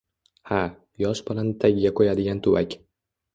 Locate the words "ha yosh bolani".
0.51-1.53